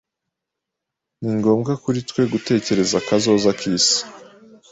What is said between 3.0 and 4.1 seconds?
kazoza k'isi.